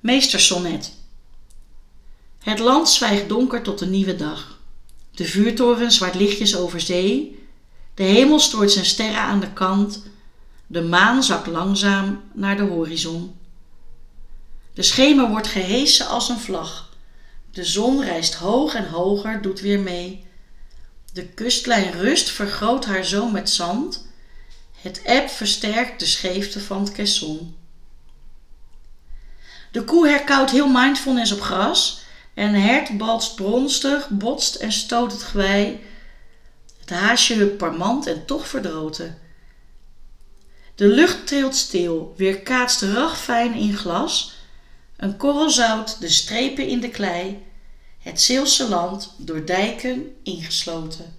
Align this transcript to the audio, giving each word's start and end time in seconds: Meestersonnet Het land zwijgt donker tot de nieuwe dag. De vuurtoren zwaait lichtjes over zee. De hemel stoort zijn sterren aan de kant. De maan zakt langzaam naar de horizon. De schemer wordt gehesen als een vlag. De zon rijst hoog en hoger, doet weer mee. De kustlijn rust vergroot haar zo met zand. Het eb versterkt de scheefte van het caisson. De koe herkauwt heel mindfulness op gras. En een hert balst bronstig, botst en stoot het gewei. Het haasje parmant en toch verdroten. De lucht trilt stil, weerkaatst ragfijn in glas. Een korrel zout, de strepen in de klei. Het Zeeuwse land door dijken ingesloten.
Meestersonnet 0.00 0.92
Het 2.38 2.58
land 2.58 2.88
zwijgt 2.88 3.28
donker 3.28 3.62
tot 3.62 3.78
de 3.78 3.86
nieuwe 3.86 4.16
dag. 4.16 4.60
De 5.10 5.24
vuurtoren 5.24 5.92
zwaait 5.92 6.14
lichtjes 6.14 6.56
over 6.56 6.80
zee. 6.80 7.44
De 7.94 8.02
hemel 8.02 8.38
stoort 8.38 8.72
zijn 8.72 8.84
sterren 8.84 9.20
aan 9.20 9.40
de 9.40 9.52
kant. 9.52 10.02
De 10.66 10.82
maan 10.82 11.22
zakt 11.22 11.46
langzaam 11.46 12.22
naar 12.32 12.56
de 12.56 12.62
horizon. 12.62 13.34
De 14.74 14.82
schemer 14.82 15.28
wordt 15.28 15.46
gehesen 15.46 16.06
als 16.06 16.28
een 16.28 16.40
vlag. 16.40 16.90
De 17.52 17.64
zon 17.64 18.04
rijst 18.04 18.34
hoog 18.34 18.74
en 18.74 18.88
hoger, 18.88 19.42
doet 19.42 19.60
weer 19.60 19.80
mee. 19.80 20.24
De 21.12 21.26
kustlijn 21.26 21.92
rust 21.92 22.30
vergroot 22.30 22.84
haar 22.84 23.04
zo 23.04 23.28
met 23.30 23.50
zand. 23.50 24.06
Het 24.72 25.02
eb 25.02 25.28
versterkt 25.28 26.00
de 26.00 26.06
scheefte 26.06 26.60
van 26.60 26.80
het 26.80 26.92
caisson. 26.92 27.56
De 29.76 29.84
koe 29.84 30.08
herkauwt 30.08 30.50
heel 30.50 30.68
mindfulness 30.68 31.32
op 31.32 31.40
gras. 31.40 32.00
En 32.34 32.54
een 32.54 32.60
hert 32.60 32.98
balst 32.98 33.34
bronstig, 33.34 34.08
botst 34.08 34.54
en 34.54 34.72
stoot 34.72 35.12
het 35.12 35.22
gewei. 35.22 35.80
Het 36.80 36.90
haasje 36.90 37.46
parmant 37.46 38.06
en 38.06 38.26
toch 38.26 38.48
verdroten. 38.48 39.18
De 40.74 40.86
lucht 40.86 41.26
trilt 41.26 41.56
stil, 41.56 42.14
weerkaatst 42.16 42.82
ragfijn 42.82 43.54
in 43.54 43.76
glas. 43.76 44.32
Een 44.96 45.16
korrel 45.16 45.50
zout, 45.50 46.00
de 46.00 46.08
strepen 46.08 46.66
in 46.68 46.80
de 46.80 46.90
klei. 46.90 47.42
Het 47.98 48.20
Zeeuwse 48.20 48.68
land 48.68 49.14
door 49.16 49.46
dijken 49.46 50.16
ingesloten. 50.22 51.16